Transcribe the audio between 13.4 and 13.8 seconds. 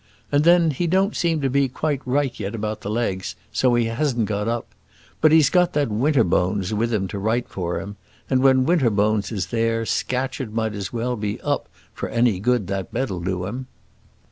him."